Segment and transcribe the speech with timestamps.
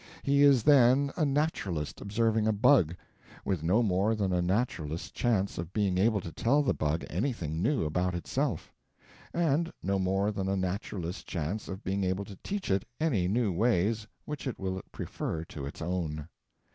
[0.23, 2.95] He is then a naturalist observing a bug,
[3.45, 7.61] with no more than a naturalist's chance of being able to tell the bug anything
[7.61, 8.73] new about itself,
[9.31, 13.51] and no more than a naturalist's chance of being able to teach it any new
[13.51, 16.27] ways which it will prefer to its own.